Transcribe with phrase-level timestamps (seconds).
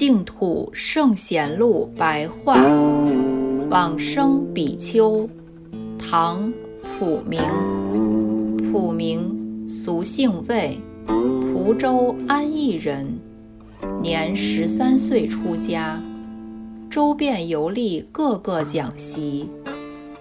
[0.00, 2.56] 净土圣贤录白话，
[3.68, 5.28] 往生比丘，
[5.98, 6.50] 唐，
[6.98, 7.42] 普明，
[8.72, 13.18] 普明，俗姓魏，蒲州安邑人，
[14.02, 16.00] 年十三岁出家，
[16.88, 19.50] 周遍游历各个讲习。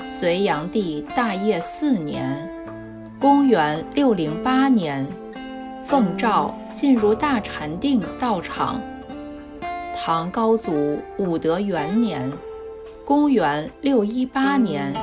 [0.06, 2.52] 隋炀帝大业四年，
[3.18, 5.08] 公元六零八年，
[5.86, 8.82] 奉诏进入大禅定道场。
[9.96, 12.30] 唐高祖武德元年，
[13.06, 14.94] 公元六一八年，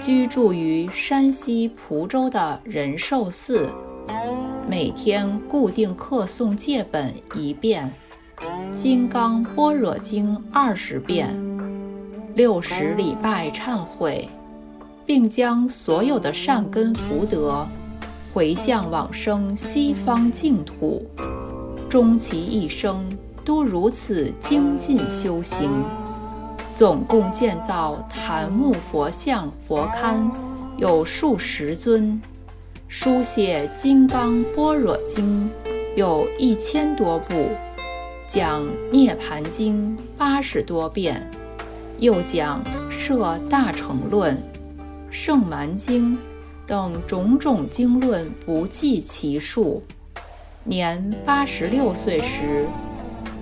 [0.00, 3.68] 居住于山西蒲州的仁寿寺，
[4.78, 7.90] 每天固定课诵戒本一遍，
[8.74, 11.34] 《金刚般若经》二十遍，
[12.34, 14.28] 六十礼拜忏悔，
[15.06, 17.66] 并将所有的善根福德
[18.34, 21.06] 回向往生西方净土，
[21.88, 23.02] 终其一生。
[23.46, 25.70] 都如此精进修行，
[26.74, 30.30] 总共建造檀木佛像佛龛
[30.76, 32.20] 有数十尊，
[32.88, 35.50] 书写《金刚般若经》
[35.96, 37.48] 有一千多部，
[38.28, 38.62] 讲
[38.92, 41.28] 《涅盘经》八十多遍，
[41.98, 44.36] 又讲《摄大乘论》
[45.10, 46.16] 《圣蛮经》
[46.64, 49.82] 等种种经论不计其数。
[50.62, 52.66] 年八十六岁时。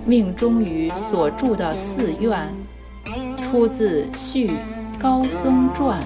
[0.07, 2.55] 命终于所住的寺院，
[3.41, 4.51] 出自《续
[4.99, 5.99] 高僧传》。